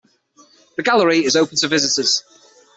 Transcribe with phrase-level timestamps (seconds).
[0.77, 2.23] The gallery is open to visitors.